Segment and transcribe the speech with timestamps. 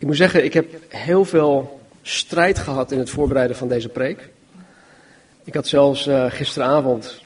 [0.00, 4.28] Ik moet zeggen, ik heb heel veel strijd gehad in het voorbereiden van deze preek.
[5.44, 7.22] Ik had zelfs uh, gisteravond,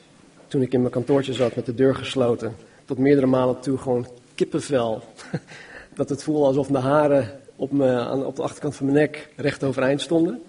[0.46, 4.08] toen ik in mijn kantoortje zat met de deur gesloten, tot meerdere malen toe gewoon
[4.34, 5.02] kippenvel.
[5.94, 9.64] Dat het voelde alsof mijn haren op, me, op de achterkant van mijn nek recht
[9.64, 10.42] overeind stonden.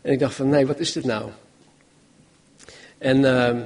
[0.00, 1.30] En ik dacht van, nee, wat is dit nou?
[2.98, 3.60] En uh,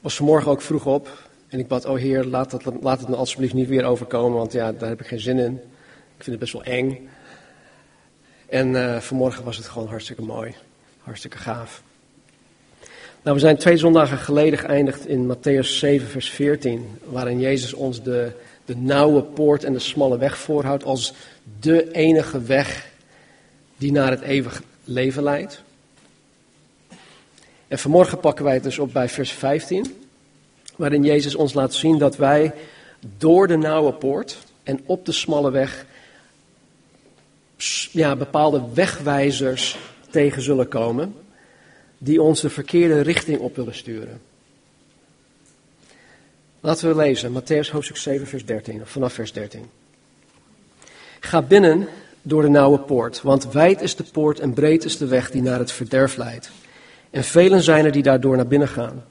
[0.00, 1.27] was vanmorgen ook vroeg op.
[1.48, 4.52] En ik bad, oh heer, laat, dat, laat het me alsjeblieft niet weer overkomen, want
[4.52, 5.52] ja, daar heb ik geen zin in.
[6.16, 7.08] Ik vind het best wel eng.
[8.46, 10.54] En uh, vanmorgen was het gewoon hartstikke mooi.
[11.02, 11.82] Hartstikke gaaf.
[13.22, 18.02] Nou, we zijn twee zondagen geleden geëindigd in Matthäus 7, vers 14, waarin Jezus ons
[18.02, 18.32] de,
[18.64, 21.14] de nauwe poort en de smalle weg voorhoudt als
[21.60, 22.88] de enige weg
[23.76, 25.62] die naar het eeuwig leven leidt.
[27.68, 29.97] En vanmorgen pakken wij het dus op bij vers 15,
[30.78, 32.54] waarin Jezus ons laat zien dat wij
[33.18, 35.86] door de nauwe poort en op de smalle weg
[37.92, 39.78] ja, bepaalde wegwijzers
[40.10, 41.14] tegen zullen komen,
[41.98, 44.20] die ons de verkeerde richting op willen sturen.
[46.60, 49.66] Laten we lezen, Matthäus hoofdstuk 7, vers 13, vanaf vers 13.
[51.20, 51.88] Ga binnen
[52.22, 55.42] door de nauwe poort, want wijd is de poort en breed is de weg die
[55.42, 56.50] naar het verderf leidt.
[57.10, 59.04] En velen zijn er die daardoor naar binnen gaan.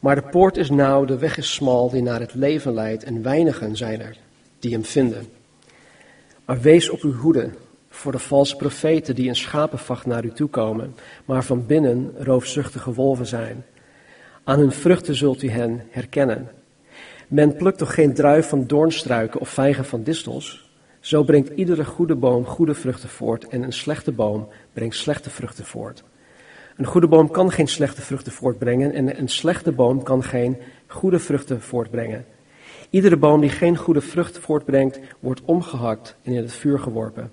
[0.00, 3.22] Maar de poort is nauw, de weg is smal die naar het leven leidt en
[3.22, 4.16] weinigen zijn er
[4.58, 5.26] die hem vinden.
[6.44, 7.50] Maar wees op uw hoede
[7.88, 10.94] voor de valse profeten die in schapenvacht naar u toe komen,
[11.24, 13.64] maar van binnen roofzuchtige wolven zijn.
[14.44, 16.48] Aan hun vruchten zult u hen herkennen.
[17.28, 20.70] Men plukt toch geen druif van doornstruiken of vijgen van distels?
[21.00, 25.64] Zo brengt iedere goede boom goede vruchten voort en een slechte boom brengt slechte vruchten
[25.64, 26.04] voort.
[26.76, 31.18] Een goede boom kan geen slechte vruchten voortbrengen en een slechte boom kan geen goede
[31.18, 32.24] vruchten voortbrengen.
[32.90, 37.32] Iedere boom die geen goede vrucht voortbrengt, wordt omgehakt en in het vuur geworpen.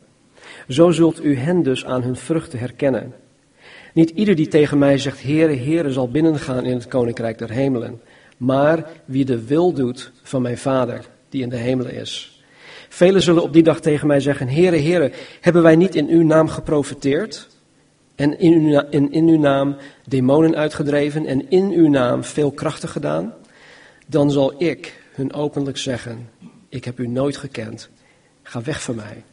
[0.67, 3.13] Zo zult u hen dus aan hun vruchten herkennen.
[3.93, 8.01] Niet ieder die tegen mij zegt, Heere, Heere, zal binnengaan in het koninkrijk der hemelen,
[8.37, 12.43] maar wie de wil doet van mijn Vader, die in de hemelen is.
[12.89, 15.11] Velen zullen op die dag tegen mij zeggen, Heere, Heere,
[15.41, 17.52] hebben wij niet in uw naam geprofeteerd?
[18.15, 19.75] En in uw, in, uw naam
[20.07, 23.33] demonen uitgedreven en in uw naam veel krachten gedaan?
[24.07, 26.29] Dan zal ik hun openlijk zeggen,
[26.69, 27.89] ik heb u nooit gekend,
[28.43, 29.23] ga weg van mij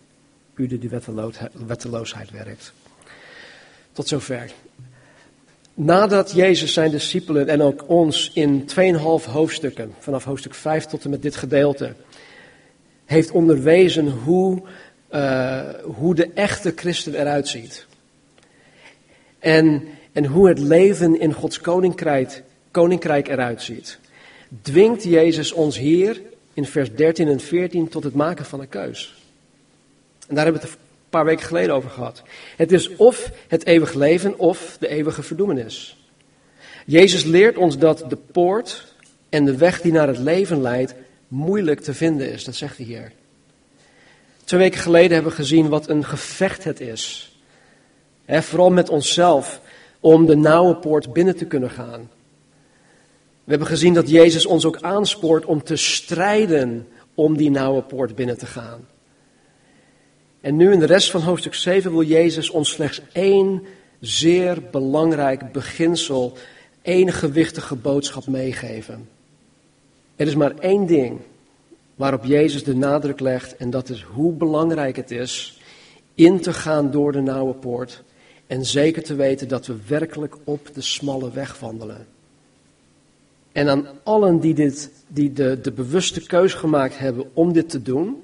[0.60, 1.00] u die de
[1.66, 2.72] wetteloosheid werkt.
[3.92, 4.50] Tot zover.
[5.74, 8.76] Nadat Jezus zijn discipelen en ook ons in 2,5
[9.30, 11.94] hoofdstukken, vanaf hoofdstuk 5 tot en met dit gedeelte,
[13.04, 14.62] heeft onderwezen hoe,
[15.10, 17.86] uh, hoe de echte christen eruit ziet.
[19.40, 23.98] En, en hoe het leven in Gods koninkrijk, koninkrijk eruit ziet.
[24.62, 26.20] Dwingt Jezus ons hier
[26.54, 29.14] in vers 13 en 14 tot het maken van een keus.
[30.28, 32.22] En daar hebben we het een paar weken geleden over gehad.
[32.56, 35.96] Het is of het eeuwige leven of de eeuwige verdoemenis.
[36.86, 38.94] Jezus leert ons dat de poort
[39.28, 40.94] en de weg die naar het leven leidt
[41.28, 42.44] moeilijk te vinden is.
[42.44, 43.12] Dat zegt hij hier.
[44.44, 47.29] Twee weken geleden hebben we gezien wat een gevecht het is.
[48.38, 49.60] Vooral met onszelf
[50.00, 52.10] om de nauwe poort binnen te kunnen gaan.
[53.44, 58.14] We hebben gezien dat Jezus ons ook aanspoort om te strijden om die nauwe poort
[58.14, 58.86] binnen te gaan.
[60.40, 63.62] En nu in de rest van hoofdstuk 7 wil Jezus ons slechts één
[64.00, 66.36] zeer belangrijk beginsel,
[66.82, 69.08] één gewichtige boodschap meegeven.
[70.16, 71.20] Er is maar één ding
[71.94, 75.60] waarop Jezus de nadruk legt en dat is hoe belangrijk het is
[76.14, 78.02] in te gaan door de nauwe poort
[78.50, 82.06] en zeker te weten dat we werkelijk op de smalle weg wandelen.
[83.52, 87.82] En aan allen die, dit, die de, de bewuste keus gemaakt hebben om dit te
[87.82, 88.22] doen,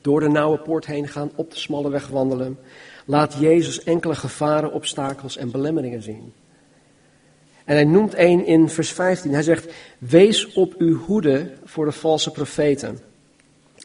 [0.00, 2.58] door de nauwe poort heen gaan, op de smalle weg wandelen,
[3.04, 6.32] laat Jezus enkele gevaren, obstakels en belemmeringen zien.
[7.64, 9.32] En hij noemt één in vers 15.
[9.32, 12.98] Hij zegt: Wees op uw hoede voor de valse profeten,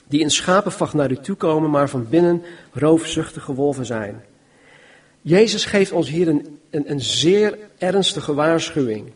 [0.08, 2.42] die in schapenvacht naar u toe komen, maar van binnen
[2.72, 4.24] roofzuchtige wolven zijn.
[5.28, 9.12] Jezus geeft ons hier een, een, een zeer ernstige waarschuwing.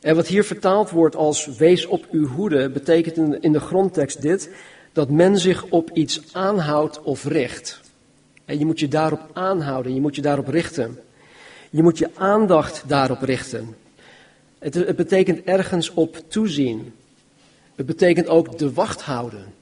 [0.00, 4.50] En wat hier vertaald wordt als wees op uw hoede, betekent in de, grondtekst dit
[4.92, 7.80] dat men zich op iets aanhoudt of richt.
[8.44, 10.98] En je moet je daarop aanhouden, je moet je daarop richten.
[11.70, 13.76] Je moet je aandacht daarop richten.
[14.58, 16.94] Het, het betekent ergens op toezien.
[17.74, 19.57] Het betekent ook de wacht houden.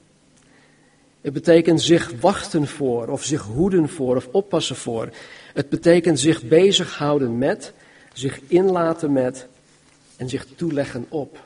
[1.27, 5.09] Het betekent zich wachten voor, of zich hoeden voor, of oppassen voor.
[5.53, 7.73] Het betekent zich bezighouden met,
[8.13, 9.47] zich inlaten met
[10.15, 11.45] en zich toeleggen op.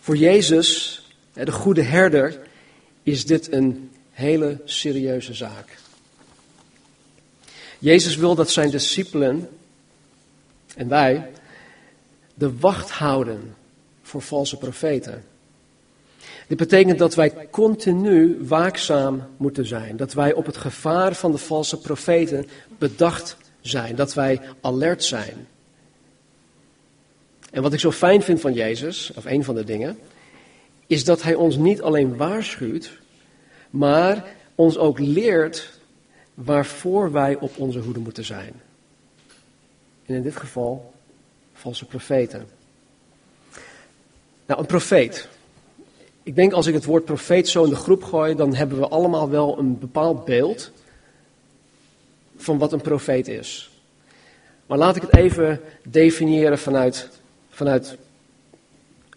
[0.00, 1.02] Voor Jezus,
[1.32, 2.40] de goede herder,
[3.02, 5.78] is dit een hele serieuze zaak.
[7.78, 9.48] Jezus wil dat zijn discipelen
[10.76, 11.30] en wij
[12.34, 13.54] de wacht houden
[14.02, 15.24] voor valse profeten.
[16.46, 19.96] Dit betekent dat wij continu waakzaam moeten zijn.
[19.96, 22.46] Dat wij op het gevaar van de valse profeten
[22.78, 23.96] bedacht zijn.
[23.96, 25.46] Dat wij alert zijn.
[27.50, 29.98] En wat ik zo fijn vind van Jezus, of een van de dingen,
[30.86, 32.98] is dat Hij ons niet alleen waarschuwt,
[33.70, 34.24] maar
[34.54, 35.78] ons ook leert
[36.34, 38.52] waarvoor wij op onze hoede moeten zijn.
[40.06, 40.92] En in dit geval
[41.52, 42.46] valse profeten.
[44.46, 45.28] Nou, een profeet.
[46.24, 48.88] Ik denk als ik het woord profeet zo in de groep gooi, dan hebben we
[48.88, 50.70] allemaal wel een bepaald beeld
[52.36, 53.70] van wat een profeet is.
[54.66, 57.08] Maar laat ik het even definiëren vanuit,
[57.50, 57.96] vanuit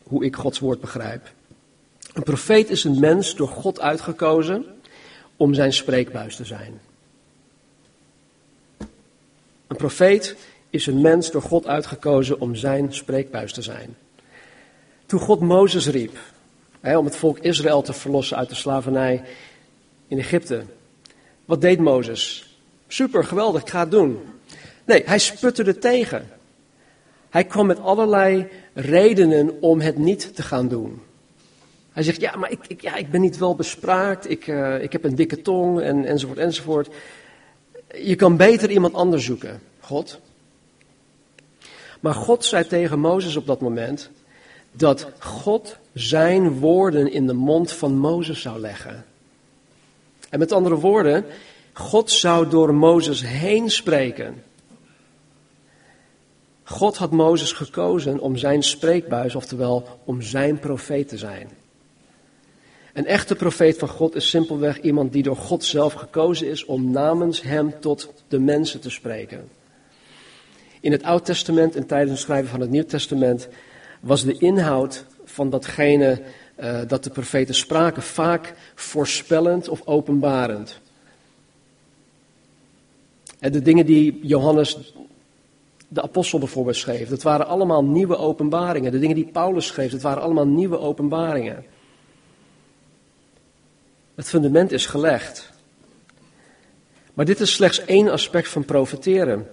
[0.04, 1.31] hoe ik Gods woord begrijp.
[2.13, 4.65] Een profeet is een mens door God uitgekozen
[5.36, 6.80] om zijn spreekbuis te zijn.
[9.68, 10.36] Een profeet
[10.69, 13.95] is een mens door God uitgekozen om zijn spreekbuis te zijn.
[15.06, 16.18] Toen God Mozes riep
[16.95, 19.23] om het volk Israël te verlossen uit de slavernij
[20.07, 20.63] in Egypte,
[21.45, 22.55] wat deed Mozes?
[22.87, 24.19] Super, geweldig, ik ga het doen.
[24.85, 26.29] Nee, hij sputterde tegen.
[27.29, 31.01] Hij kwam met allerlei redenen om het niet te gaan doen.
[31.91, 34.91] Hij zegt, ja, maar ik, ik, ja, ik ben niet wel bespraakt, ik, uh, ik
[34.91, 36.89] heb een dikke tong en, enzovoort enzovoort.
[37.93, 40.19] Je kan beter iemand anders zoeken, God.
[41.99, 44.09] Maar God zei tegen Mozes op dat moment
[44.71, 49.05] dat God zijn woorden in de mond van Mozes zou leggen.
[50.29, 51.25] En met andere woorden,
[51.73, 54.44] God zou door Mozes heen spreken.
[56.63, 61.49] God had Mozes gekozen om zijn spreekbuis, oftewel om zijn profeet te zijn.
[62.94, 66.91] Een echte profeet van God is simpelweg iemand die door God zelf gekozen is om
[66.91, 69.49] namens hem tot de mensen te spreken.
[70.79, 73.47] In het Oud Testament en tijdens het schrijven van het Nieuw Testament
[73.99, 75.05] was de inhoud
[75.37, 76.21] van datgene
[76.59, 80.79] uh, dat de profeten spraken vaak voorspellend of openbarend.
[83.39, 84.93] En de dingen die Johannes
[85.87, 88.91] de apostel bijvoorbeeld schreef, dat waren allemaal nieuwe openbaringen.
[88.91, 91.65] De dingen die Paulus schreef, dat waren allemaal nieuwe openbaringen.
[94.15, 95.51] Het fundament is gelegd.
[97.13, 99.47] Maar dit is slechts één aspect van profeteren.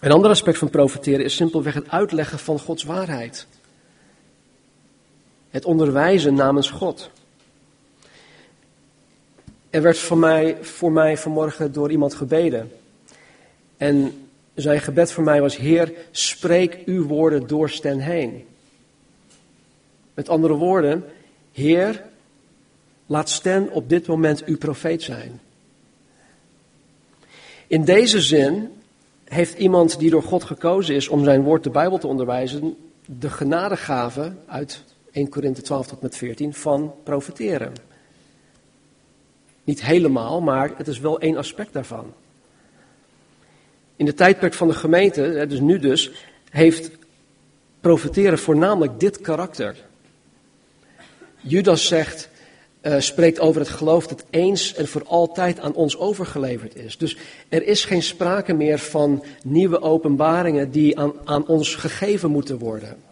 [0.00, 3.46] Een ander aspect van profeteren is simpelweg het uitleggen van Gods waarheid.
[5.50, 7.10] Het onderwijzen namens God.
[9.70, 12.72] Er werd voor mij, voor mij vanmorgen door iemand gebeden.
[13.76, 18.46] En zijn gebed voor mij was: Heer, spreek uw woorden door Sten heen.
[20.14, 21.04] Met andere woorden,
[21.52, 22.02] Heer,
[23.06, 25.40] laat Sten op dit moment uw profeet zijn.
[27.66, 28.70] In deze zin
[29.24, 33.30] heeft iemand die door God gekozen is om zijn woord de Bijbel te onderwijzen, de
[33.30, 37.72] genadegave uit 1 Korinthe 12 tot met 14 van profeteren.
[39.64, 42.12] Niet helemaal, maar het is wel één aspect daarvan.
[43.96, 46.10] In de tijdperk van de gemeente, dus nu dus,
[46.50, 46.90] heeft
[47.80, 49.76] profeteren voornamelijk dit karakter.
[51.40, 52.28] Judas zegt,
[52.82, 56.98] uh, spreekt over het geloof dat eens en voor altijd aan ons overgeleverd is.
[56.98, 57.16] Dus
[57.48, 63.07] er is geen sprake meer van nieuwe openbaringen die aan, aan ons gegeven moeten worden.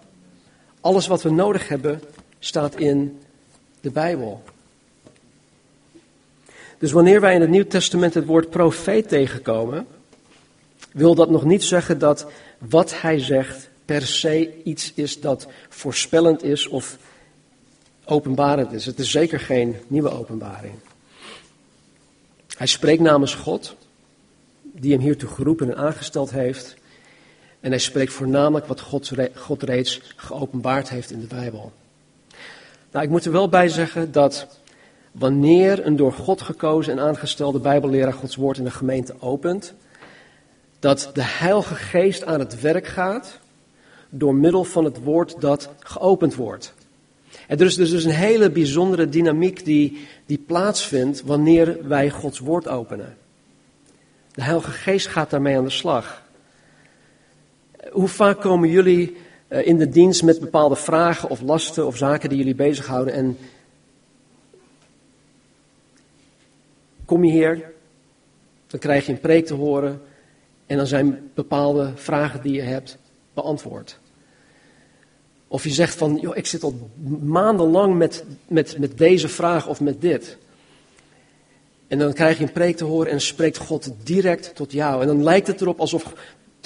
[0.87, 2.03] Alles wat we nodig hebben
[2.39, 3.19] staat in
[3.81, 4.43] de Bijbel.
[6.79, 9.87] Dus wanneer wij in het Nieuw Testament het woord profeet tegenkomen,
[10.93, 12.27] wil dat nog niet zeggen dat
[12.59, 16.97] wat hij zegt per se iets is dat voorspellend is of
[18.05, 18.87] openbarend is.
[18.87, 20.75] Het is zeker geen nieuwe openbaring.
[22.57, 23.77] Hij spreekt namens God,
[24.63, 26.77] die hem hiertoe geroepen en aangesteld heeft.
[27.67, 31.73] En hij spreekt voornamelijk wat God, God reeds geopenbaard heeft in de Bijbel.
[32.91, 34.47] Nou, ik moet er wel bij zeggen dat
[35.13, 39.75] wanneer een door God gekozen en aangestelde Bijbelleraar Gods woord in de gemeente opent,
[40.79, 43.39] dat de Heilige Geest aan het werk gaat
[44.09, 46.75] door middel van het woord dat geopend wordt.
[47.47, 52.69] En er is dus een hele bijzondere dynamiek die, die plaatsvindt wanneer wij Gods woord
[52.69, 53.17] openen.
[54.33, 56.25] De Heilige Geest gaat daarmee aan de slag.
[57.97, 59.17] Hoe vaak komen jullie
[59.49, 63.39] eh, in de dienst met bepaalde vragen of lasten of zaken die jullie bezighouden en
[67.05, 67.73] kom je hier,
[68.67, 70.03] dan krijg je een preek te horen
[70.67, 72.99] en dan zijn bepaalde vragen die je hebt
[73.35, 73.99] beantwoord.
[75.49, 76.91] Of je zegt van, joh, ik zit al
[77.23, 80.37] maandenlang met, met, met deze vraag of met dit.
[81.89, 85.01] En dan krijg je een preek te horen en spreekt God direct tot jou.
[85.01, 86.13] En dan lijkt het erop alsof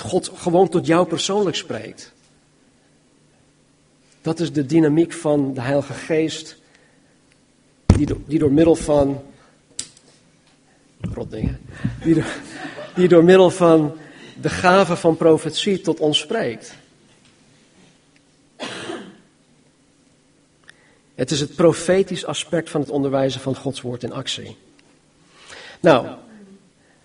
[0.00, 2.12] God gewoon tot jou persoonlijk spreekt.
[4.22, 6.56] Dat is de dynamiek van de Heilige Geest,
[7.86, 9.22] die, door, die door middel van.
[11.00, 11.60] Rotdingen.
[12.02, 12.26] Die door,
[12.94, 13.96] die door middel van
[14.40, 16.74] de gave van profetie tot ons spreekt.
[21.14, 24.56] Het is het profetisch aspect van het onderwijzen van Gods woord in actie.
[25.80, 26.06] Nou,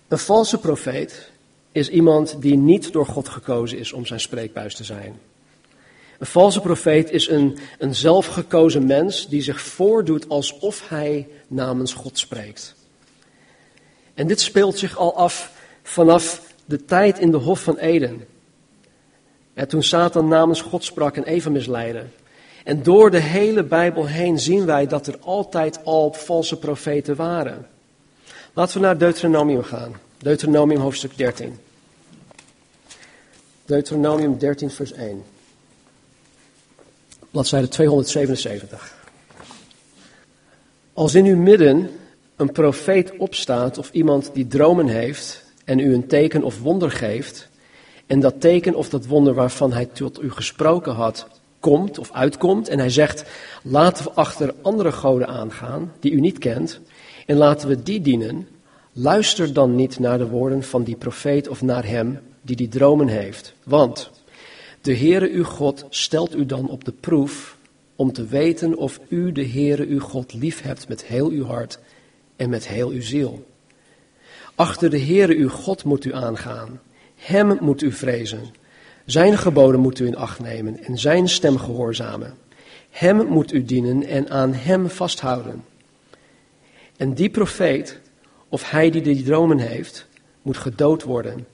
[0.08, 1.30] een valse profeet
[1.76, 5.18] is iemand die niet door God gekozen is om zijn spreekbuis te zijn.
[6.18, 12.18] Een valse profeet is een, een zelfgekozen mens die zich voordoet alsof hij namens God
[12.18, 12.74] spreekt.
[14.14, 15.52] En dit speelt zich al af
[15.82, 18.26] vanaf de tijd in de Hof van Eden.
[19.54, 22.04] En toen Satan namens God sprak en Eva misleidde.
[22.64, 27.66] En door de hele Bijbel heen zien wij dat er altijd al valse profeten waren.
[28.52, 29.96] Laten we naar Deuteronomium gaan.
[30.18, 31.65] Deuteronomium hoofdstuk 13.
[33.66, 35.22] Deuteronomium 13, vers 1.
[37.30, 38.94] Bladzijde 277.
[40.92, 41.90] Als in uw midden
[42.36, 47.48] een profeet opstaat of iemand die dromen heeft en u een teken of wonder geeft,
[48.06, 51.26] en dat teken of dat wonder waarvan hij tot u gesproken had,
[51.60, 53.24] komt of uitkomt, en hij zegt,
[53.62, 56.80] laten we achter andere goden aangaan die u niet kent,
[57.26, 58.48] en laten we die dienen,
[58.92, 63.08] luister dan niet naar de woorden van die profeet of naar hem die die dromen
[63.08, 63.54] heeft.
[63.62, 64.10] Want
[64.80, 67.56] de Heere uw God stelt u dan op de proef
[67.96, 71.78] om te weten of u de Heere uw God lief hebt met heel uw hart
[72.36, 73.46] en met heel uw ziel.
[74.54, 76.80] Achter de Heere uw God moet u aangaan.
[77.16, 78.40] Hem moet u vrezen.
[79.04, 82.34] Zijn geboden moet u in acht nemen en zijn stem gehoorzamen.
[82.90, 85.64] Hem moet u dienen en aan hem vasthouden.
[86.96, 88.00] En die profeet,
[88.48, 90.06] of hij die die dromen heeft,
[90.42, 91.46] moet gedood worden,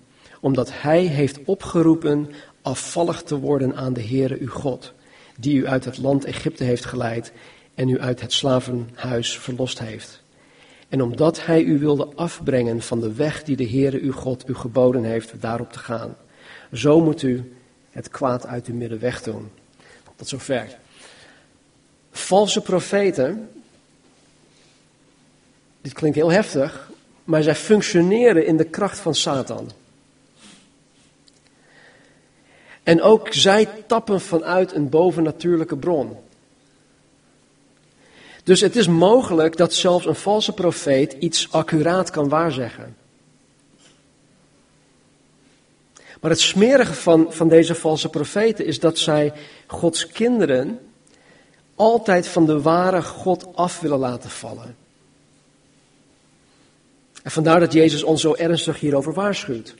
[0.42, 2.28] omdat hij heeft opgeroepen
[2.62, 4.92] afvallig te worden aan de Heere uw God,
[5.38, 7.32] die u uit het land Egypte heeft geleid
[7.74, 10.22] en u uit het slavenhuis verlost heeft.
[10.88, 14.54] En omdat hij u wilde afbrengen van de weg die de Heere uw God u
[14.54, 16.16] geboden heeft daarop te gaan.
[16.72, 17.52] Zo moet u
[17.90, 19.50] het kwaad uit uw midden wegdoen.
[20.16, 20.78] Tot zover.
[22.10, 23.50] Valse profeten,
[25.80, 26.90] dit klinkt heel heftig,
[27.24, 29.70] maar zij functioneren in de kracht van Satan.
[32.82, 36.16] En ook zij tappen vanuit een bovennatuurlijke bron.
[38.44, 42.96] Dus het is mogelijk dat zelfs een valse profeet iets accuraat kan waarzeggen.
[46.20, 49.32] Maar het smerige van, van deze valse profeten is dat zij
[49.66, 50.78] Gods kinderen
[51.74, 54.76] altijd van de ware God af willen laten vallen.
[57.22, 59.74] En vandaar dat Jezus ons zo ernstig hierover waarschuwt.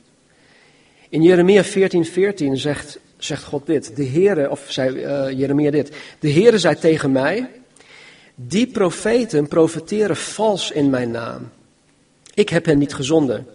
[1.13, 3.95] In Jeremia 14, 14 zegt, zegt God dit.
[3.95, 5.95] De Heere, of zei uh, Jeremia dit.
[6.19, 7.49] De Heere zei tegen mij,
[8.35, 11.49] die profeten profeteren vals in mijn naam.
[12.33, 13.47] Ik heb hen niet gezonden.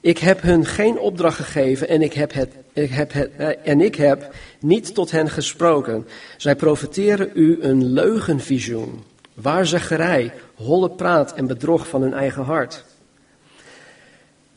[0.00, 3.80] Ik heb hun geen opdracht gegeven en ik heb, het, ik heb het, eh, en
[3.80, 6.06] ik heb niet tot hen gesproken.
[6.36, 12.84] Zij profeteren u een leugenvisioen, waarzeggerij, holle praat en bedrog van hun eigen hart.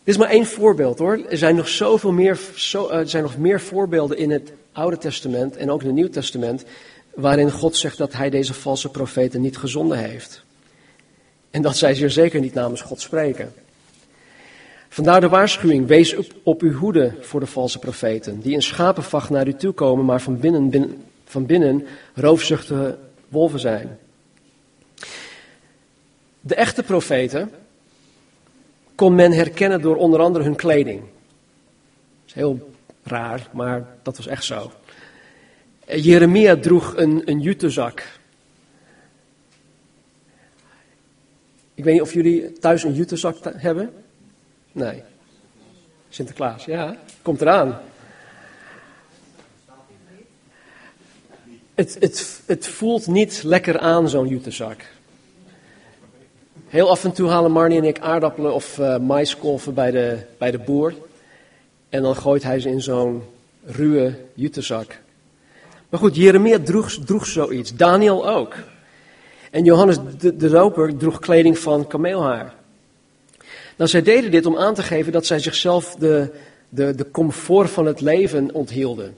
[0.07, 1.19] Dit is maar één voorbeeld hoor.
[1.29, 4.97] Er zijn nog zoveel meer, zo, eh, er zijn nog meer voorbeelden in het Oude
[4.97, 6.65] Testament en ook in het Nieuw Testament.
[7.13, 10.43] waarin God zegt dat hij deze valse profeten niet gezonden heeft.
[11.51, 13.53] En dat zij zeer zeker niet namens God spreken.
[14.89, 19.47] Vandaar de waarschuwing: wees op, uw hoede voor de valse profeten, die in schapenvacht naar
[19.47, 22.97] u toe komen, maar van binnen, binnen, van binnen roofzuchtige
[23.27, 23.99] wolven zijn.
[26.41, 27.51] De echte profeten
[28.97, 30.99] kon men herkennen door onder andere hun kleding.
[30.99, 32.73] Dat is heel
[33.03, 34.71] raar, maar dat was echt zo.
[35.85, 38.03] Jeremia droeg een, een jutezak.
[41.73, 43.93] Ik weet niet of jullie thuis een jutezak hebben.
[44.71, 45.03] Nee.
[46.09, 47.79] Sinterklaas, ja, komt eraan.
[51.75, 54.85] Het, het, het voelt niet lekker aan, zo'n jutezak.
[56.67, 60.51] Heel af en toe halen Marnie en ik aardappelen of uh, maiskolven bij de, bij
[60.51, 60.93] de boer.
[61.89, 63.23] En dan gooit hij ze in zo'n
[63.65, 64.99] ruwe jutezak.
[65.89, 67.75] Maar goed, Jeremia droeg, droeg zoiets.
[67.75, 68.55] Daniel ook.
[69.51, 72.55] En Johannes de, de Doper droeg kleding van kameelhaar.
[73.77, 76.29] Nou, zij deden dit om aan te geven dat zij zichzelf de,
[76.69, 79.15] de, de comfort van het leven onthielden.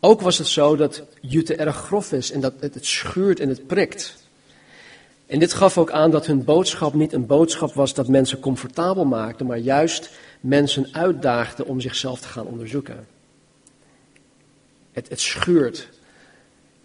[0.00, 3.66] Ook was het zo dat jute erg grof is en dat het schuurt en het
[3.66, 4.22] prikt.
[5.34, 9.04] En dit gaf ook aan dat hun boodschap niet een boodschap was dat mensen comfortabel
[9.04, 10.10] maakte, maar juist
[10.40, 13.06] mensen uitdaagde om zichzelf te gaan onderzoeken.
[14.92, 15.88] Het, het schuurt.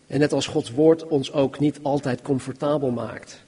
[0.08, 3.44] En net als Gods woord ons ook niet altijd comfortabel maakt.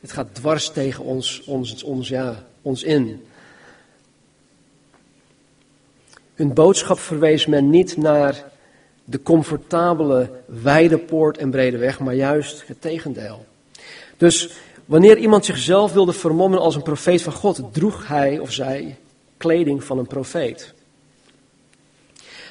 [0.00, 3.26] Het gaat dwars tegen ons, ons, ons, ja, ons in.
[6.34, 8.44] Hun boodschap verwees men niet naar
[9.04, 13.50] de comfortabele, wijde poort en brede weg, maar juist het tegendeel.
[14.22, 14.48] Dus
[14.84, 18.98] wanneer iemand zichzelf wilde vermommen als een profeet van God, droeg hij of zij
[19.36, 20.74] kleding van een profeet.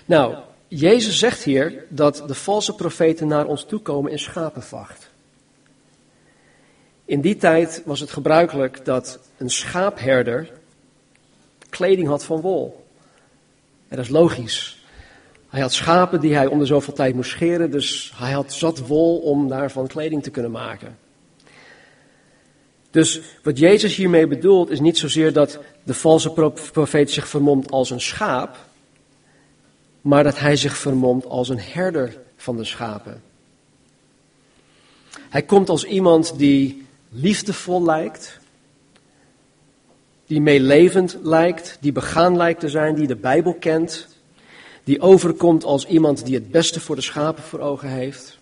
[0.05, 0.35] Nou,
[0.67, 5.09] Jezus zegt hier dat de valse profeten naar ons toe komen in schapenvacht.
[7.05, 10.51] In die tijd was het gebruikelijk dat een schaapherder
[11.69, 12.85] kleding had van wol.
[13.89, 14.83] Dat is logisch.
[15.49, 19.17] Hij had schapen die hij onder zoveel tijd moest scheren, dus hij had zat wol
[19.17, 21.00] om daarvan kleding te kunnen maken.
[22.91, 26.31] Dus wat Jezus hiermee bedoelt is niet zozeer dat de valse
[26.71, 28.57] profeet zich vermomt als een schaap,
[30.01, 33.21] maar dat hij zich vermomt als een herder van de schapen.
[35.29, 38.39] Hij komt als iemand die liefdevol lijkt,
[40.25, 44.07] die meelevend lijkt, die begaan lijkt te zijn, die de Bijbel kent,
[44.83, 48.39] die overkomt als iemand die het beste voor de schapen voor ogen heeft.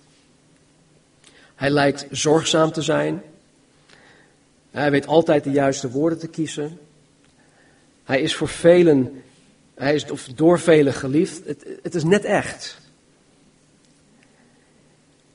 [1.56, 3.22] Hij lijkt zorgzaam te zijn.
[4.72, 6.80] Hij weet altijd de juiste woorden te kiezen.
[8.04, 9.24] Hij is voor velen,
[9.74, 11.46] hij is door velen geliefd.
[11.46, 12.78] Het, het is net echt.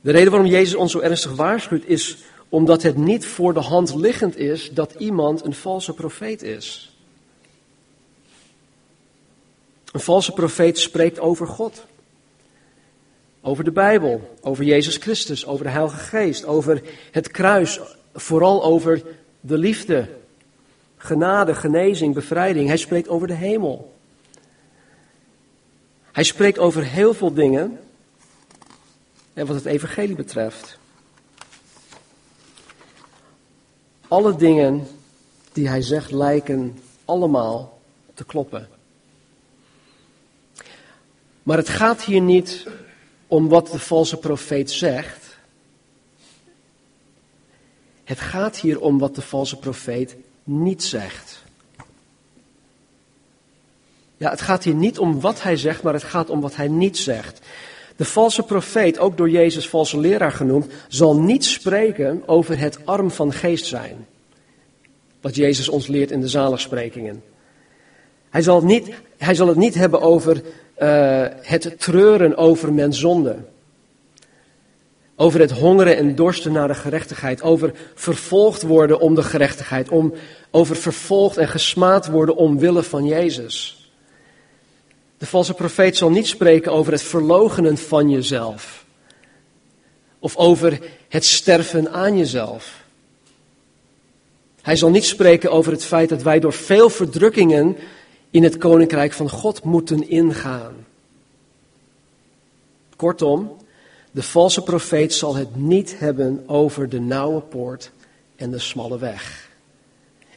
[0.01, 2.17] De reden waarom Jezus ons zo ernstig waarschuwt is
[2.49, 6.95] omdat het niet voor de hand liggend is dat iemand een valse profeet is.
[9.91, 11.85] Een valse profeet spreekt over God.
[13.41, 17.79] Over de Bijbel, over Jezus Christus, over de Heilige Geest, over het kruis,
[18.13, 19.03] vooral over
[19.45, 20.09] de liefde,
[20.97, 22.67] genade, genezing, bevrijding.
[22.67, 23.93] Hij spreekt over de hemel.
[26.11, 27.79] Hij spreekt over heel veel dingen.
[29.33, 30.77] En wat het evangelie betreft.
[34.07, 34.87] Alle dingen
[35.51, 37.79] die hij zegt lijken allemaal
[38.13, 38.69] te kloppen.
[41.43, 42.67] Maar het gaat hier niet
[43.27, 45.24] om wat de valse profeet zegt.
[48.05, 51.43] Het gaat hier om wat de valse profeet niet zegt.
[54.17, 56.67] Ja, het gaat hier niet om wat hij zegt, maar het gaat om wat hij
[56.67, 57.41] niet zegt.
[57.95, 63.11] De valse profeet, ook door Jezus valse leraar genoemd, zal niet spreken over het arm
[63.11, 64.07] van geest zijn.
[65.21, 67.23] Wat Jezus ons leert in de zaligsprekingen.
[68.29, 70.41] Hij zal, niet, hij zal het niet hebben over
[70.79, 73.37] uh, het treuren over mens zonde.
[75.15, 77.41] Over het hongeren en dorsten naar de gerechtigheid.
[77.41, 79.89] Over vervolgd worden om de gerechtigheid.
[79.89, 80.13] Om,
[80.51, 83.89] over vervolgd en gesmaad worden omwille van Jezus.
[85.17, 88.85] De valse profeet zal niet spreken over het verlogenen van jezelf.
[90.19, 92.83] Of over het sterven aan jezelf.
[94.61, 97.77] Hij zal niet spreken over het feit dat wij door veel verdrukkingen
[98.29, 100.85] in het koninkrijk van God moeten ingaan.
[102.95, 103.57] Kortom,
[104.15, 107.91] de valse profeet zal het niet hebben over de nauwe poort
[108.35, 109.49] en de smalle weg.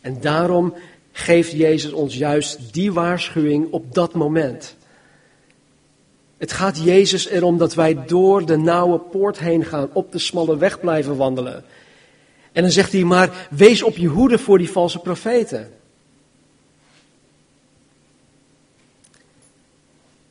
[0.00, 0.74] En daarom
[1.12, 4.76] geeft Jezus ons juist die waarschuwing op dat moment.
[6.36, 10.56] Het gaat Jezus erom dat wij door de nauwe poort heen gaan, op de smalle
[10.56, 11.64] weg blijven wandelen.
[12.52, 15.70] En dan zegt hij maar, wees op je hoede voor die valse profeten.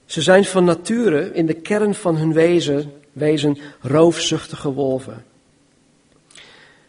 [0.06, 5.26] Ze zijn van nature in de kern van hun wezen, wezen roofzuchtige wolven.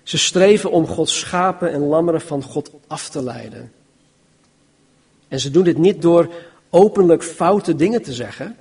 [0.02, 3.72] Ze streven om Gods schapen en lammeren van God af te leiden.
[5.28, 6.32] En ze doen dit niet door
[6.70, 8.56] openlijk foute dingen te zeggen.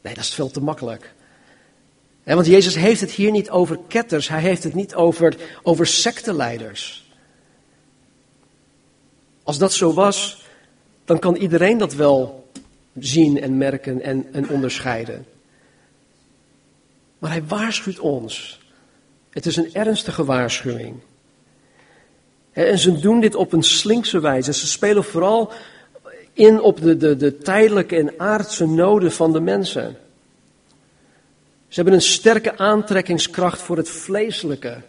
[0.00, 1.14] Nee, dat is veel te makkelijk.
[2.24, 7.10] want Jezus heeft het hier niet over ketters, hij heeft het niet over, over secteleiders.
[9.42, 10.44] Als dat zo was,
[11.04, 12.50] dan kan iedereen dat wel
[12.98, 15.26] zien en merken en, en onderscheiden.
[17.22, 18.60] Maar hij waarschuwt ons.
[19.30, 21.00] Het is een ernstige waarschuwing.
[22.52, 24.52] En ze doen dit op een slinkse wijze.
[24.52, 25.52] Ze spelen vooral
[26.32, 29.96] in op de, de, de tijdelijke en aardse noden van de mensen.
[31.68, 34.82] Ze hebben een sterke aantrekkingskracht voor het vleeselijke.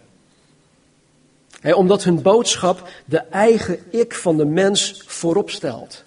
[1.76, 6.04] omdat hun boodschap de eigen ik van de mens voorop stelt.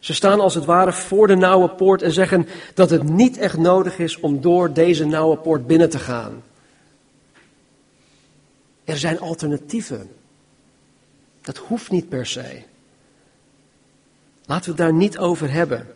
[0.00, 3.56] Ze staan als het ware voor de nauwe poort en zeggen dat het niet echt
[3.56, 6.42] nodig is om door deze nauwe poort binnen te gaan.
[8.84, 10.10] Er zijn alternatieven.
[11.40, 12.62] Dat hoeft niet per se.
[14.46, 15.86] Laten we het daar niet over hebben.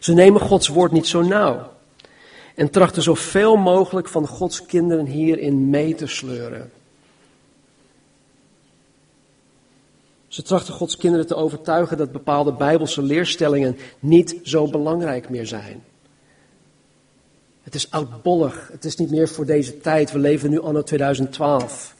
[0.00, 1.72] Ze nemen Gods woord niet zo nauw.
[2.54, 6.70] En trachten zoveel mogelijk van Gods kinderen hierin mee te sleuren.
[10.32, 15.84] Ze trachten Gods kinderen te overtuigen dat bepaalde bijbelse leerstellingen niet zo belangrijk meer zijn.
[17.62, 20.12] Het is oudbollig, het is niet meer voor deze tijd.
[20.12, 21.94] We leven nu anno 2012.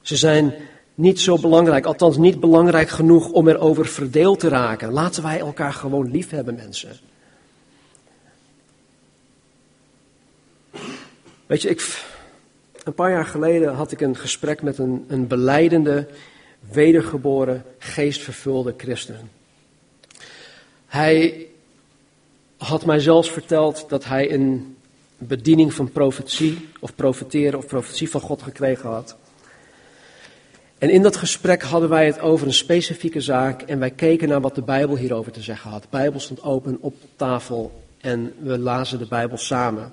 [0.00, 0.54] Ze zijn
[0.94, 4.92] niet zo belangrijk, althans niet belangrijk genoeg om erover verdeeld te raken.
[4.92, 6.96] Laten wij elkaar gewoon lief hebben, mensen.
[11.46, 12.08] Weet je, ik,
[12.84, 16.06] een paar jaar geleden had ik een gesprek met een, een beleidende,
[16.72, 19.30] wedergeboren, geestvervulde christen.
[20.86, 21.46] Hij
[22.56, 24.76] had mij zelfs verteld dat hij een
[25.18, 29.16] bediening van profetie, of profeteren of profetie van God gekregen had.
[30.78, 34.40] En in dat gesprek hadden wij het over een specifieke zaak en wij keken naar
[34.40, 35.82] wat de Bijbel hierover te zeggen had.
[35.82, 39.92] De Bijbel stond open op tafel en we lazen de Bijbel samen.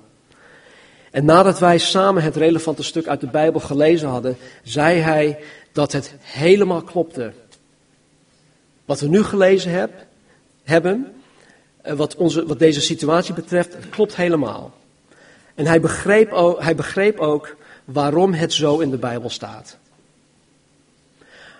[1.10, 5.38] En nadat wij samen het relevante stuk uit de Bijbel gelezen hadden, zei hij
[5.72, 7.32] dat het helemaal klopte.
[8.84, 9.90] Wat we nu gelezen heb,
[10.64, 11.12] hebben,
[11.82, 14.74] eh, wat, onze, wat deze situatie betreft, klopt helemaal.
[15.54, 19.76] En hij begreep, ook, hij begreep ook waarom het zo in de Bijbel staat.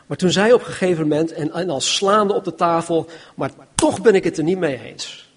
[0.07, 3.51] Maar toen zei op een gegeven moment, en, en al slaande op de tafel, maar
[3.75, 5.28] toch ben ik het er niet mee eens.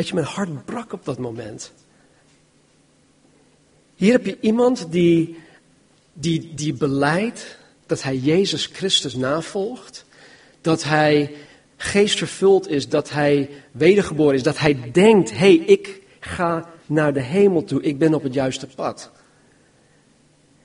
[0.00, 1.72] Weet je, mijn hart brak op dat moment.
[3.94, 5.38] Hier heb je iemand die,
[6.12, 10.04] die, die beleidt dat hij Jezus Christus navolgt,
[10.60, 11.34] dat hij
[11.76, 17.22] geestvervuld is, dat hij wedergeboren is, dat hij denkt, hé, hey, ik ga naar de
[17.22, 19.10] hemel toe, ik ben op het juiste pad.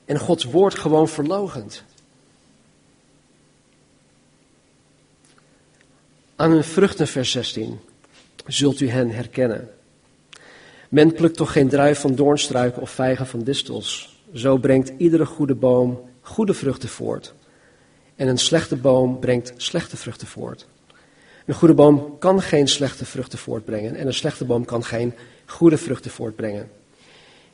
[0.06, 1.84] En Gods woord gewoon verlogend.
[6.36, 7.80] Aan hun vruchten, vers 16
[8.48, 9.70] zult u hen herkennen.
[10.90, 14.20] Men plukt toch geen druif van doornstruiken of vijgen van distels.
[14.34, 17.34] Zo brengt iedere goede boom goede vruchten voort.
[18.16, 20.68] En een slechte boom brengt slechte vruchten voort.
[21.46, 25.14] Een goede boom kan geen slechte vruchten voortbrengen en een slechte boom kan geen
[25.46, 26.70] goede vruchten voortbrengen.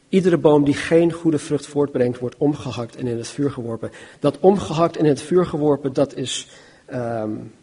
[0.10, 3.92] Iedere boom die geen goede vrucht voortbrengt, wordt omgehakt en in het vuur geworpen.
[4.20, 6.48] Dat omgehakt en in het vuur geworpen, dat is
[6.94, 7.54] um,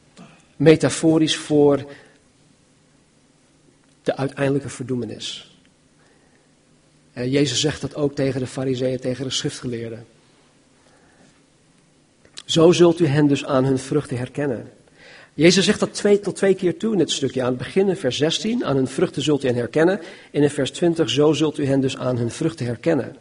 [0.57, 1.85] metaforisch voor
[4.09, 5.51] de uiteindelijke verdoemenis.
[7.13, 10.07] En Jezus zegt dat ook tegen de fariseeën, tegen de schriftgeleerden.
[12.45, 14.71] Zo zult u hen dus aan hun vruchten herkennen.
[15.35, 17.43] Jezus zegt dat twee tot twee keer toe in dit stukje.
[17.43, 20.01] Aan het begin in vers 16, aan hun vruchten zult u hen herkennen.
[20.31, 23.17] En in vers 20, zo zult u hen dus aan hun vruchten herkennen.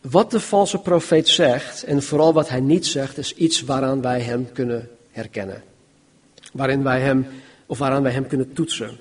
[0.00, 4.20] Wat de valse profeet zegt, en vooral wat hij niet zegt, is iets waaraan wij
[4.20, 5.62] hem kunnen herkennen.
[6.52, 7.26] Waarin wij hem
[7.68, 8.98] of waaraan wij hem kunnen toetsen.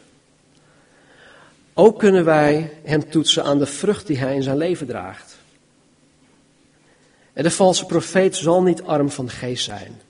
[1.73, 5.37] Ook kunnen wij hem toetsen aan de vrucht die hij in zijn leven draagt.
[7.33, 10.01] En de valse profeet zal niet arm van geest zijn.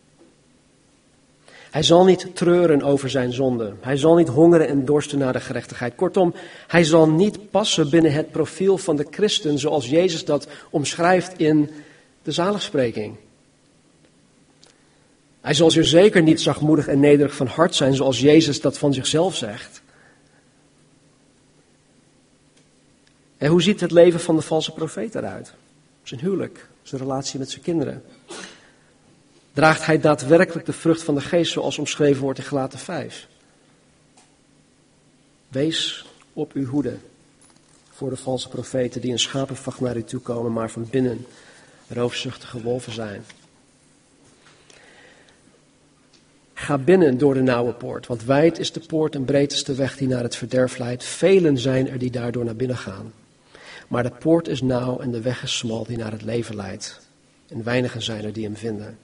[1.71, 3.73] Hij zal niet treuren over zijn zonde.
[3.81, 5.95] Hij zal niet hongeren en dorsten naar de gerechtigheid.
[5.95, 6.33] Kortom,
[6.67, 11.69] hij zal niet passen binnen het profiel van de christen zoals Jezus dat omschrijft in
[12.23, 13.15] de zaligspreking.
[15.47, 18.93] Hij zal zeer zeker niet zachtmoedig en nederig van hart zijn zoals Jezus dat van
[18.93, 19.81] zichzelf zegt.
[23.37, 25.53] En hoe ziet het leven van de valse profeet eruit?
[26.03, 28.03] Zijn huwelijk, zijn relatie met zijn kinderen.
[29.53, 33.27] Draagt hij daadwerkelijk de vrucht van de geest zoals omschreven wordt in Gelaten 5?
[35.47, 36.97] Wees op uw hoede
[37.89, 41.25] voor de valse profeten die in schapenvacht naar u toe komen, maar van binnen
[41.87, 43.23] roofzuchtige wolven zijn.
[46.59, 49.75] Ga binnen door de nauwe poort, want wijd is de poort en breed is de
[49.75, 51.03] weg die naar het verderf leidt.
[51.03, 53.13] Velen zijn er die daardoor naar binnen gaan.
[53.87, 56.99] Maar de poort is nauw en de weg is smal die naar het leven leidt.
[57.47, 58.97] En weinigen zijn er die hem vinden.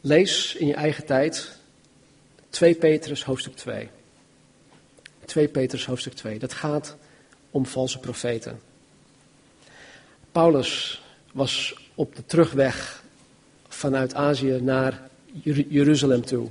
[0.00, 1.56] Lees in je eigen tijd
[2.50, 3.88] 2 Petrus hoofdstuk 2.
[5.24, 6.38] 2 Petrus hoofdstuk 2.
[6.38, 6.96] Dat gaat
[7.50, 8.60] om valse profeten.
[10.32, 12.99] Paulus was op de terugweg
[13.80, 15.00] vanuit Azië naar
[15.68, 16.48] Jeruzalem toe.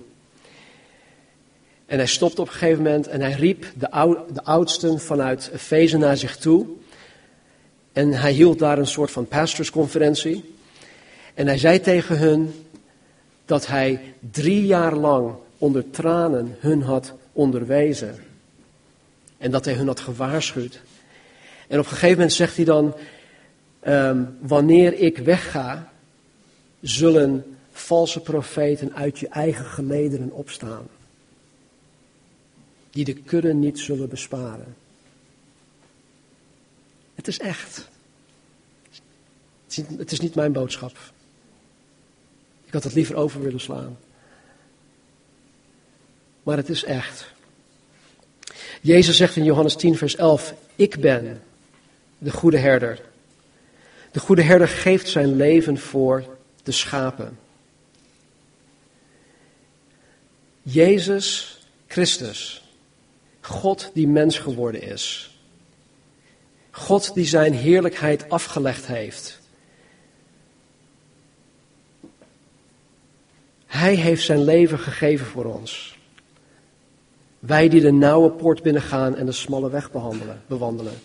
[1.86, 5.50] En hij stopte op een gegeven moment en hij riep de, ou- de oudsten vanuit
[5.54, 6.68] Efeze naar zich toe.
[7.94, 10.54] En hij hield daar een soort van pastorsconferentie.
[11.34, 12.54] En hij zei tegen hun
[13.46, 18.15] dat hij drie jaar lang onder tranen hun had onderwezen.
[19.38, 20.80] En dat hij hun had gewaarschuwd.
[21.68, 22.96] En op een gegeven moment zegt hij dan,
[23.80, 25.92] ehm, wanneer ik wegga,
[26.82, 30.88] zullen valse profeten uit je eigen gelederen opstaan.
[32.89, 34.76] Die de kudde niet zullen besparen.
[37.15, 37.88] Het is echt.
[39.98, 40.98] Het is niet, mijn boodschap.
[42.65, 43.98] Ik had het liever over willen slaan.
[46.44, 47.32] Maar het is echt.
[48.82, 51.42] Jezus zegt in Johannes 10, vers 11: Ik ben
[52.18, 53.02] de goede herder.
[54.12, 57.39] De goede herder geeft zijn leven voor de schapen.
[60.62, 62.63] Jezus Christus,
[63.41, 65.38] God die mens geworden is.
[66.72, 69.39] God die zijn heerlijkheid afgelegd heeft.
[73.65, 75.98] Hij heeft zijn leven gegeven voor ons.
[77.39, 79.91] Wij die de nauwe poort binnengaan en de smalle weg
[80.48, 81.00] bewandelen.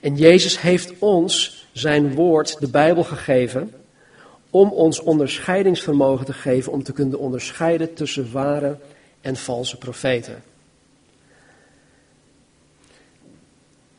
[0.00, 3.72] En Jezus heeft ons zijn woord, de Bijbel, gegeven
[4.50, 8.78] om ons onderscheidingsvermogen te geven om te kunnen onderscheiden tussen ware
[9.20, 10.42] en valse profeten.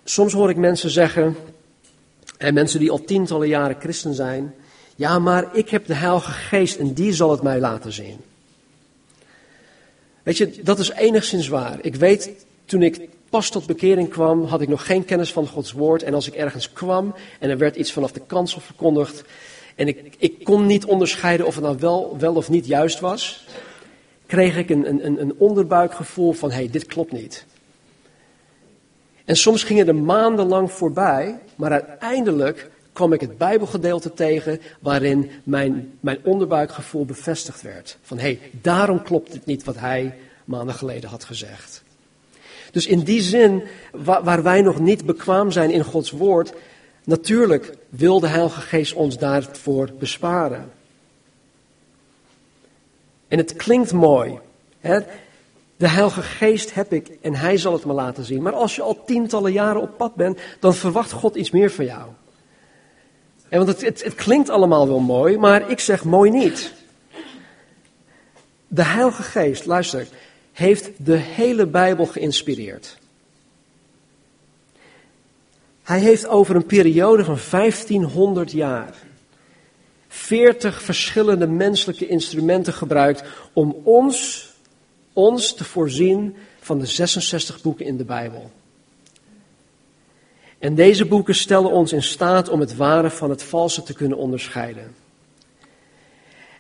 [0.04, 1.36] Soms hoor ik mensen zeggen,
[2.38, 4.54] en mensen die al tientallen jaren christen zijn,
[4.96, 8.20] ja, maar ik heb de Heilige Geest en die zal het mij laten zien.
[10.24, 11.78] Weet je, dat is enigszins waar.
[11.82, 15.72] Ik weet, toen ik pas tot bekering kwam, had ik nog geen kennis van Gods
[15.72, 16.04] woord.
[16.04, 19.24] En als ik ergens kwam en er werd iets vanaf de kansel verkondigd.
[19.76, 23.46] En ik, ik kon niet onderscheiden of het nou wel, wel of niet juist was.
[24.26, 27.46] Kreeg ik een, een, een onderbuikgevoel van, hé, hey, dit klopt niet.
[29.26, 35.98] En soms gingen er maandenlang voorbij, maar uiteindelijk kwam ik het Bijbelgedeelte tegen waarin mijn,
[36.00, 37.98] mijn onderbuikgevoel bevestigd werd.
[38.02, 40.16] Van hé, hey, daarom klopt het niet wat hij
[40.46, 41.84] maanden geleden had gezegd.
[42.74, 46.54] Dus in die zin, waar, wij nog niet bekwaam zijn in Gods woord,
[47.04, 50.72] natuurlijk wil de Heilige Geest ons daarvoor besparen.
[53.28, 54.40] En het klinkt mooi.
[54.80, 55.00] Hè?
[55.76, 58.42] De Heilige Geest heb ik en Hij zal het me laten zien.
[58.42, 61.86] Maar als je al tientallen jaren op pad bent, dan verwacht God iets meer van
[61.86, 62.10] jou.
[63.50, 66.74] En want het, het, het klinkt allemaal wel mooi, maar ik zeg mooi niet.
[68.68, 70.08] De Heilige Geest, luister,
[70.54, 72.98] heeft de hele Bijbel geïnspireerd.
[75.84, 78.96] Hij heeft over een periode van 1500 jaar
[80.08, 84.50] 40 verschillende menselijke instrumenten gebruikt om ons,
[85.14, 88.52] ons te voorzien van de 66 boeken in de Bijbel.
[90.60, 94.18] En deze boeken stellen ons in staat om het ware van het valse te kunnen
[94.18, 94.96] onderscheiden.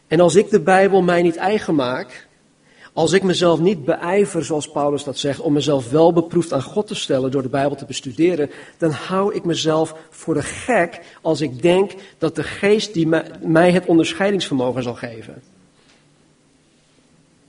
[0.08, 2.28] En als ik de Bijbel mij niet eigen maak,
[2.94, 6.88] als ik mezelf niet beijver, zoals Paulus dat zegt, om mezelf wel beproefd aan God
[6.88, 11.42] te stellen door de Bijbel te bestuderen, dan hou ik mezelf voor de gek als
[11.42, 13.08] ik denk dat de geest die
[13.42, 15.42] mij het onderscheidingsvermogen zal geven.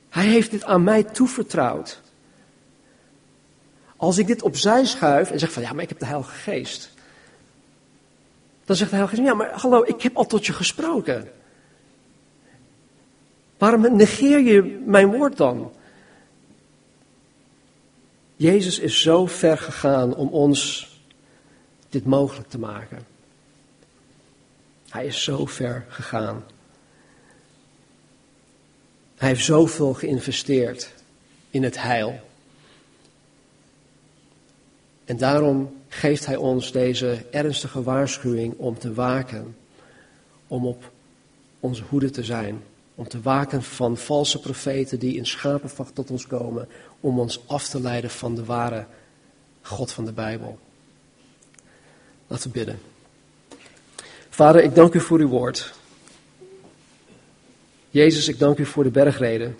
[0.08, 2.00] Hij heeft dit aan mij toevertrouwd.
[3.96, 6.90] Als ik dit opzij schuif en zeg van ja, maar ik heb de Heilige Geest.
[8.64, 11.28] Dan zegt de Heilige Geest, ja, maar hallo, ik heb al tot je gesproken.
[13.64, 15.72] Waarom negeer je mijn woord dan?
[18.36, 20.88] Jezus is zo ver gegaan om ons
[21.88, 23.06] dit mogelijk te maken.
[24.88, 26.44] Hij is zo ver gegaan.
[29.16, 30.94] Hij heeft zoveel geïnvesteerd
[31.50, 32.20] in het heil.
[35.04, 39.56] En daarom geeft hij ons deze ernstige waarschuwing om te waken,
[40.46, 40.90] om op
[41.60, 42.62] onze hoede te zijn,
[42.94, 46.68] om te waken van valse profeten die in schapenvacht tot ons komen,
[47.00, 48.86] om ons af te leiden van de ware
[49.62, 50.58] God van de Bijbel.
[52.26, 52.80] Laten we bidden.
[54.28, 55.74] Vader, ik dank u voor uw woord.
[57.90, 59.56] Jezus, ik dank u voor de bergreden.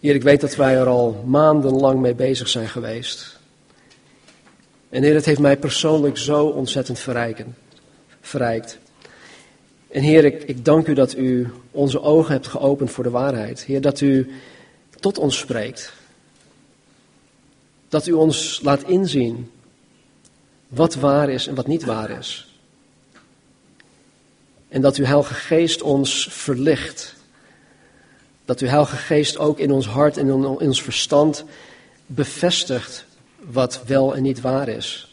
[0.00, 3.38] Heer, ik weet dat wij er al maandenlang mee bezig zijn geweest.
[4.88, 7.56] En Heer, het heeft mij persoonlijk zo ontzettend verrijken,
[8.20, 8.78] verrijkt.
[9.96, 13.64] En Heer, ik, ik dank u dat u onze ogen hebt geopend voor de waarheid.
[13.64, 14.30] Heer, dat u
[15.00, 15.92] tot ons spreekt.
[17.88, 19.50] Dat u ons laat inzien
[20.68, 22.58] wat waar is en wat niet waar is.
[24.68, 27.14] En dat uw Heilige Geest ons verlicht
[28.44, 31.44] Dat uw Heilige Geest ook in ons hart en in ons verstand
[32.06, 33.04] bevestigt
[33.38, 35.05] wat wel en niet waar is.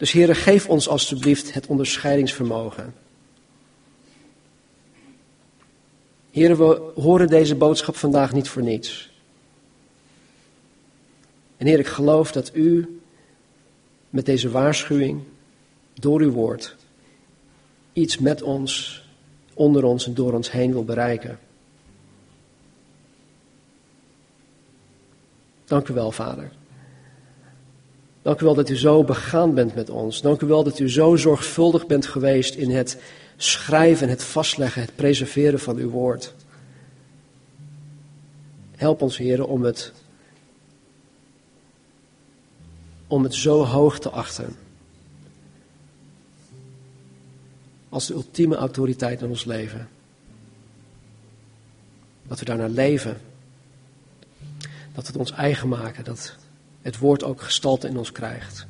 [0.00, 2.94] Dus Heere, geef ons alstublieft het onderscheidingsvermogen.
[6.30, 9.10] Heren, we horen deze boodschap vandaag niet voor niets.
[11.56, 13.00] En Heer, ik geloof dat U
[14.10, 15.22] met deze waarschuwing,
[15.94, 16.76] door uw woord,
[17.92, 19.02] iets met ons,
[19.54, 21.38] onder ons en door ons heen wil bereiken.
[25.64, 26.52] Dank u wel, Vader.
[28.22, 30.20] Dank u wel dat u zo begaan bent met ons.
[30.20, 33.02] Dank u wel dat u zo zorgvuldig bent geweest in het
[33.36, 36.34] schrijven, het vastleggen, het preserveren van uw woord.
[38.76, 39.92] Help ons, heren, om het,
[43.06, 44.56] om het zo hoog te achten.
[47.88, 49.88] Als de ultieme autoriteit in ons leven.
[52.28, 53.20] Dat we daarnaar leven.
[54.94, 56.04] Dat we het ons eigen maken.
[56.04, 56.36] Dat
[56.82, 58.66] het woord ook gestalte in ons krijgt.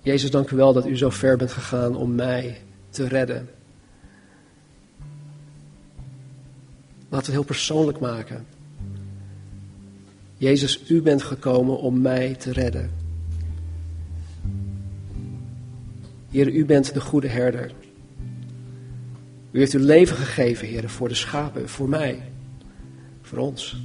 [0.00, 3.48] Jezus, dank u wel dat u zo ver bent gegaan om mij te redden.
[7.08, 8.46] Laten we het heel persoonlijk maken.
[10.36, 12.90] Jezus, u bent gekomen om mij te redden.
[16.30, 17.72] Heer, u bent de goede herder.
[19.50, 22.22] U heeft uw leven gegeven, Heer, voor de schapen, voor mij,
[23.22, 23.76] voor ons.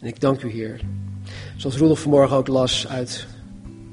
[0.00, 0.80] En ik dank u, Heer.
[1.56, 3.26] Zoals Roelof vanmorgen ook las uit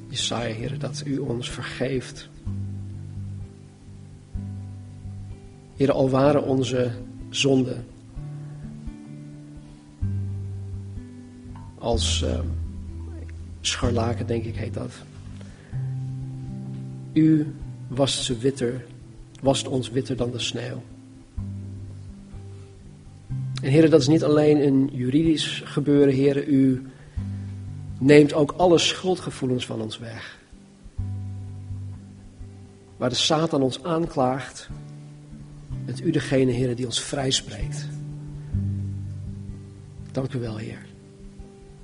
[0.07, 2.29] Jesaja, Heer, dat u ons vergeeft.
[5.75, 6.91] Heer, al waren onze
[7.29, 7.85] zonden
[11.79, 12.39] als uh,
[13.61, 14.91] scharlaken, denk ik, heet dat.
[17.13, 17.55] U
[17.87, 18.85] wast ze witter,
[19.41, 20.81] wast ons witter dan de sneeuw.
[23.61, 26.53] En heren, dat is niet alleen een juridisch gebeuren, heren.
[26.53, 26.85] U
[27.99, 30.37] neemt ook alle schuldgevoelens van ons weg.
[32.97, 34.69] Waar de Satan ons aanklaagt,
[35.85, 37.87] bent u degene, heren, die ons vrijspreekt.
[40.11, 40.85] Dank u wel, Heer.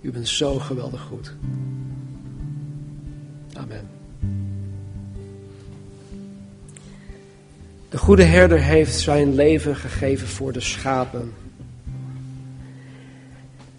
[0.02, 1.36] U bent zo geweldig goed.
[3.54, 3.90] Amen.
[7.90, 11.34] De goede herder heeft zijn leven gegeven voor de schapen.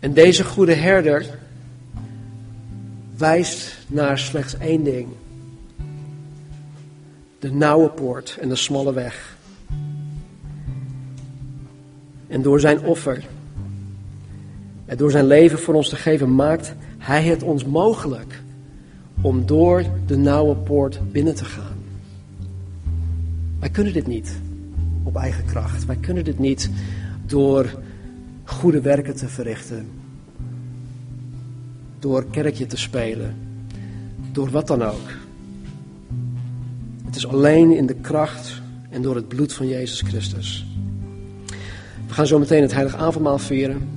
[0.05, 1.39] En deze goede herder
[3.17, 5.09] wijst naar slechts één ding.
[7.39, 9.37] De nauwe poort en de smalle weg.
[12.27, 13.25] En door zijn offer
[14.87, 18.43] en door zijn leven voor ons te geven, maakt hij het ons mogelijk
[19.21, 21.77] om door de nauwe poort binnen te gaan.
[23.61, 24.41] Wij kunnen dit niet
[25.03, 25.85] op eigen kracht.
[25.85, 26.71] Wij kunnen dit niet
[27.27, 27.83] door
[28.45, 29.89] goede werken te verrichten.
[31.99, 33.35] Door kerkje te spelen.
[34.33, 35.11] Door wat dan ook.
[37.05, 40.67] Het is alleen in de kracht en door het bloed van Jezus Christus.
[42.07, 43.89] We gaan zo meteen het heilige avondmaal vieren.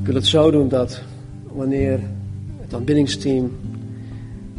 [0.00, 1.02] Ik wil het zo doen dat
[1.42, 2.00] wanneer
[2.60, 3.52] het aanbiddingsteam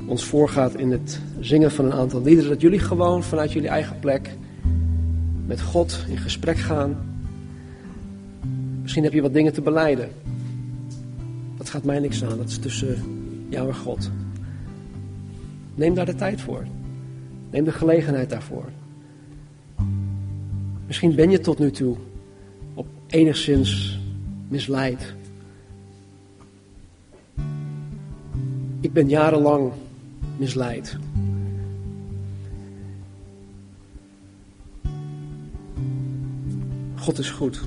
[0.05, 3.99] ons voorgaat in het zingen van een aantal liederen, dat jullie gewoon vanuit jullie eigen
[3.99, 4.35] plek
[5.45, 7.06] met God in gesprek gaan.
[8.87, 10.09] Misschien heb je wat dingen te beleiden.
[11.57, 12.97] Dat gaat mij niks aan, dat is tussen
[13.49, 14.11] jou en God.
[15.75, 16.65] Neem daar de tijd voor.
[17.49, 18.65] Neem de gelegenheid daarvoor.
[20.85, 21.95] Misschien ben je tot nu toe
[22.73, 23.99] op enigszins
[24.47, 25.13] misleid.
[28.81, 29.71] Ik ben jarenlang
[30.37, 30.97] misleid.
[36.95, 37.61] God is goed.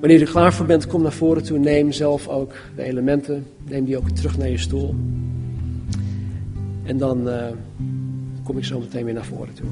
[0.00, 1.58] Wanneer je er klaar voor bent, kom naar voren toe.
[1.58, 3.46] Neem zelf ook de elementen.
[3.68, 4.94] Neem die ook terug naar je stoel.
[6.84, 7.46] En dan uh,
[8.42, 9.66] kom ik zo meteen weer naar voren toe.